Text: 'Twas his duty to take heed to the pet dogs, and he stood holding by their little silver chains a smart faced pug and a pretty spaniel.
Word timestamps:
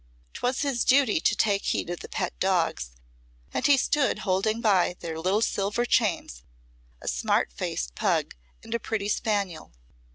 'Twas 0.33 0.63
his 0.63 0.83
duty 0.83 1.19
to 1.19 1.35
take 1.35 1.61
heed 1.61 1.85
to 1.85 1.95
the 1.95 2.09
pet 2.09 2.33
dogs, 2.39 2.89
and 3.53 3.67
he 3.67 3.77
stood 3.77 4.17
holding 4.25 4.59
by 4.59 4.95
their 4.99 5.19
little 5.19 5.43
silver 5.43 5.85
chains 5.85 6.43
a 7.01 7.07
smart 7.07 7.51
faced 7.53 7.93
pug 7.93 8.33
and 8.63 8.73
a 8.73 8.79
pretty 8.79 9.07
spaniel. 9.07 9.71